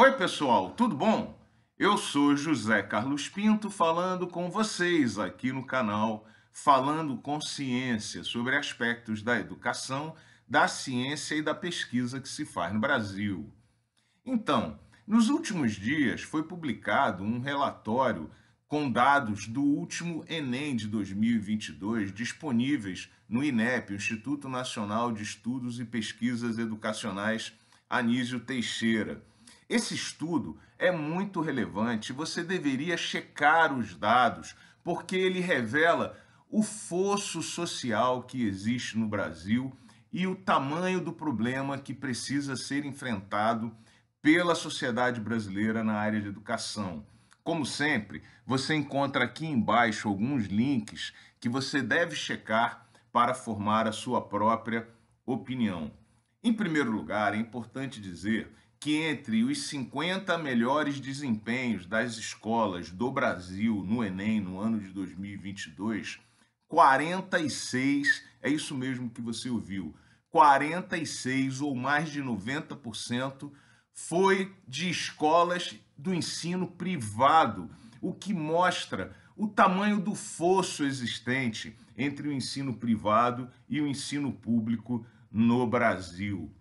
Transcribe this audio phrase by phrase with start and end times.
[0.00, 1.36] Oi, pessoal, tudo bom?
[1.76, 8.54] Eu sou José Carlos Pinto falando com vocês aqui no canal Falando com Ciência sobre
[8.54, 10.14] aspectos da educação,
[10.48, 13.52] da ciência e da pesquisa que se faz no Brasil.
[14.24, 18.30] Então, nos últimos dias foi publicado um relatório
[18.68, 25.84] com dados do último Enem de 2022 disponíveis no INEP, Instituto Nacional de Estudos e
[25.84, 27.52] Pesquisas Educacionais
[27.90, 29.26] Anísio Teixeira.
[29.68, 36.18] Esse estudo é muito relevante, você deveria checar os dados, porque ele revela
[36.50, 39.70] o fosso social que existe no Brasil
[40.10, 43.76] e o tamanho do problema que precisa ser enfrentado
[44.22, 47.04] pela sociedade brasileira na área de educação.
[47.44, 53.92] Como sempre, você encontra aqui embaixo alguns links que você deve checar para formar a
[53.92, 54.88] sua própria
[55.26, 55.92] opinião.
[56.42, 58.50] Em primeiro lugar, é importante dizer
[58.80, 64.88] que entre os 50 melhores desempenhos das escolas do Brasil no Enem no ano de
[64.88, 66.20] 2022,
[66.68, 69.94] 46, é isso mesmo que você ouviu,
[70.30, 73.50] 46 ou mais de 90%
[73.92, 77.68] foi de escolas do ensino privado,
[78.00, 84.32] o que mostra o tamanho do fosso existente entre o ensino privado e o ensino
[84.32, 86.52] público no Brasil.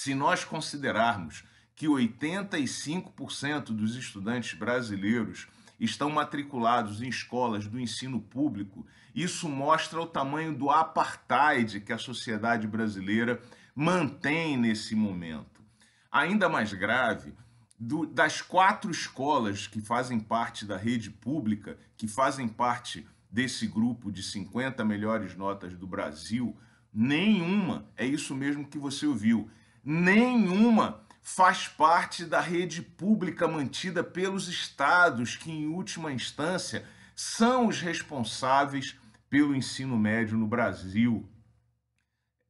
[0.00, 1.42] Se nós considerarmos
[1.74, 5.48] que 85% dos estudantes brasileiros
[5.80, 11.98] estão matriculados em escolas do ensino público, isso mostra o tamanho do apartheid que a
[11.98, 13.42] sociedade brasileira
[13.74, 15.64] mantém nesse momento.
[16.12, 17.34] Ainda mais grave,
[17.76, 24.12] do, das quatro escolas que fazem parte da rede pública, que fazem parte desse grupo
[24.12, 26.56] de 50 melhores notas do Brasil,
[26.94, 29.50] nenhuma, é isso mesmo que você ouviu,
[29.90, 36.84] nenhuma faz parte da rede pública mantida pelos estados, que em última instância
[37.16, 38.98] são os responsáveis
[39.30, 41.26] pelo ensino médio no Brasil.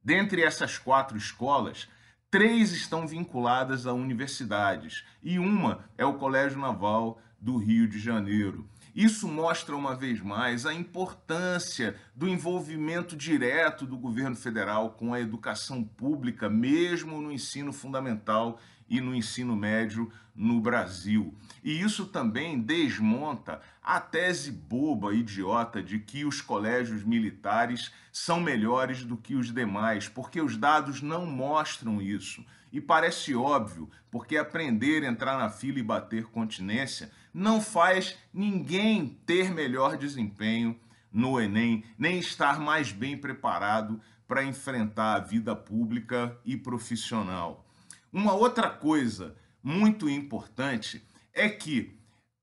[0.03, 1.87] Dentre essas quatro escolas,
[2.29, 8.69] três estão vinculadas a universidades e uma é o Colégio Naval do Rio de Janeiro.
[8.95, 15.19] Isso mostra uma vez mais a importância do envolvimento direto do governo federal com a
[15.19, 21.35] educação pública, mesmo no ensino fundamental e no ensino médio no Brasil.
[21.63, 29.03] E isso também desmonta a tese boba, idiota, de que os colégios militares são melhores
[29.03, 32.45] do que os demais, porque os dados não mostram isso.
[32.71, 39.51] E parece óbvio, porque aprender, entrar na fila e bater continência não faz ninguém ter
[39.51, 40.79] melhor desempenho
[41.11, 47.65] no Enem, nem estar mais bem preparado para enfrentar a vida pública e profissional.
[48.11, 51.95] Uma outra coisa muito importante é que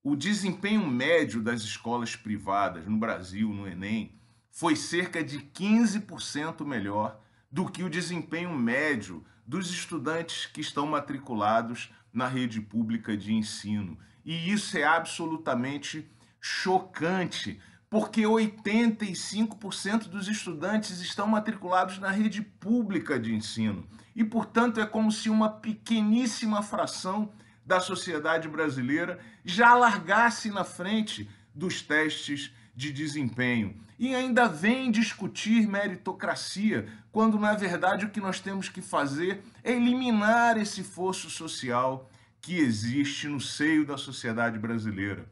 [0.03, 4.17] o desempenho médio das escolas privadas no Brasil, no Enem,
[4.51, 11.91] foi cerca de 15% melhor do que o desempenho médio dos estudantes que estão matriculados
[12.13, 13.99] na rede pública de ensino.
[14.25, 16.09] E isso é absolutamente
[16.41, 23.87] chocante, porque 85% dos estudantes estão matriculados na rede pública de ensino.
[24.15, 27.33] E, portanto, é como se uma pequeníssima fração
[27.65, 33.81] da sociedade brasileira já largasse na frente dos testes de desempenho.
[33.99, 39.73] E ainda vem discutir meritocracia, quando na verdade o que nós temos que fazer é
[39.73, 42.11] eliminar esse fosso social
[42.41, 45.27] que existe no seio da sociedade brasileira.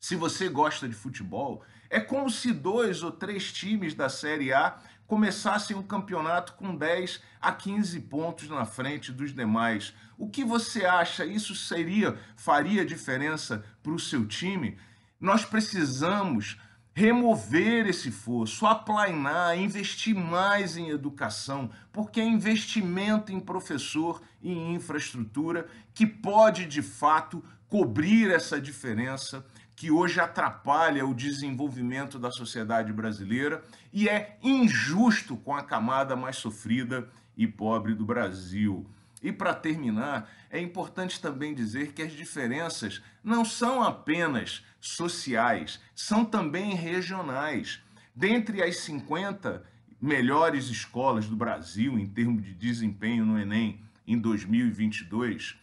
[0.00, 4.78] Se você gosta de futebol, é como se dois ou três times da Série A
[5.06, 9.92] começassem o campeonato com 10 a 15 pontos na frente dos demais.
[10.16, 11.26] O que você acha?
[11.26, 14.78] Isso seria faria diferença para o seu time?
[15.20, 16.58] Nós precisamos
[16.94, 24.74] remover esse fosso, aplainar, investir mais em educação, porque é investimento em professor e em
[24.74, 29.44] infraestrutura que pode de fato cobrir essa diferença
[29.80, 36.36] que hoje atrapalha o desenvolvimento da sociedade brasileira e é injusto com a camada mais
[36.36, 38.86] sofrida e pobre do Brasil.
[39.22, 46.26] E para terminar, é importante também dizer que as diferenças não são apenas sociais, são
[46.26, 47.80] também regionais.
[48.14, 49.64] Dentre as 50
[49.98, 55.56] melhores escolas do Brasil em termos de desempenho no Enem em 2022,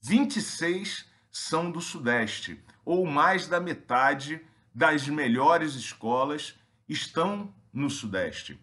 [0.00, 4.40] 26 são do Sudeste, ou mais da metade
[4.74, 6.54] das melhores escolas
[6.88, 8.58] estão no Sudeste.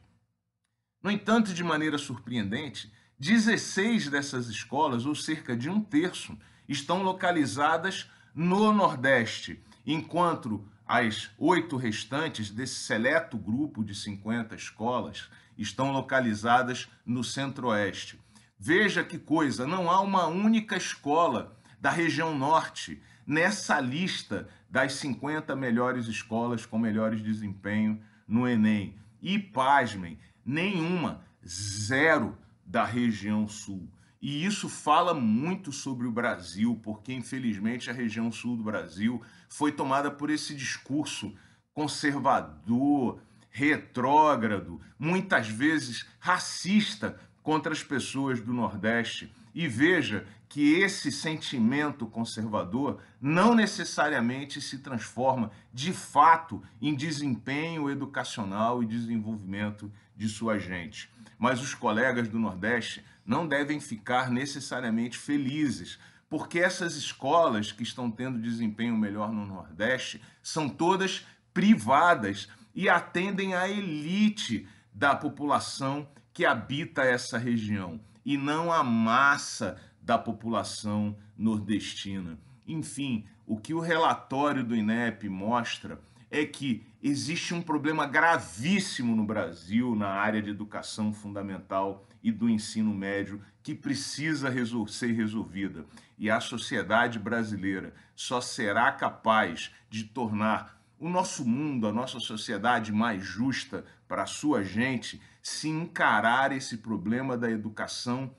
[1.02, 8.10] No entanto, de maneira surpreendente, 16 dessas escolas, ou cerca de um terço, estão localizadas
[8.34, 17.24] no Nordeste, enquanto as oito restantes desse seleto grupo de 50 escolas estão localizadas no
[17.24, 18.20] Centro-Oeste.
[18.58, 25.56] Veja que coisa, não há uma única escola da região Norte nessa lista das 50
[25.56, 28.96] melhores escolas com melhores desempenho no Enem.
[29.22, 32.36] E pasmem, nenhuma, zero
[32.66, 33.88] da região Sul.
[34.20, 39.72] E isso fala muito sobre o Brasil, porque infelizmente a região sul do Brasil foi
[39.72, 41.36] tomada por esse discurso
[41.72, 43.22] conservador,
[43.52, 49.32] retrógrado, muitas vezes racista contra as pessoas do Nordeste.
[49.56, 58.84] E veja que esse sentimento conservador não necessariamente se transforma de fato em desempenho educacional
[58.84, 61.10] e desenvolvimento de sua gente.
[61.40, 65.98] Mas os colegas do Nordeste não devem ficar necessariamente felizes,
[66.30, 73.56] porque essas escolas que estão tendo desempenho melhor no Nordeste são todas privadas e atendem
[73.56, 82.40] à elite da população que habita essa região e não a massa da população nordestina.
[82.68, 86.02] Enfim, o que o relatório do INEP mostra
[86.32, 92.50] é que existe um problema gravíssimo no Brasil na área de educação fundamental e do
[92.50, 95.86] ensino médio que precisa resol ser resolvida.
[96.18, 102.92] E a sociedade brasileira só será capaz de tornar o nosso mundo, a nossa sociedade
[102.92, 108.34] mais justa para a sua gente, se encarar esse problema da educação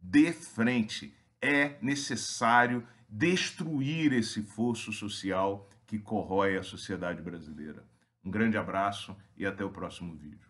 [0.00, 1.14] de frente.
[1.40, 7.84] É necessário destruir esse fosso social que corrói a sociedade brasileira.
[8.24, 10.47] Um grande abraço e até o próximo vídeo.